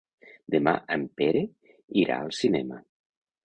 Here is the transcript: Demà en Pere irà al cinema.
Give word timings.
Demà 0.55 0.73
en 0.95 1.03
Pere 1.21 1.45
irà 2.07 2.19
al 2.25 2.35
cinema. 2.41 2.85